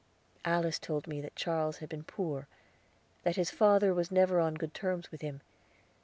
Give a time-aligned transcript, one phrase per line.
[0.45, 2.47] Alice told me that Charles had been poor;
[3.21, 5.41] that his father was never on good terms with him.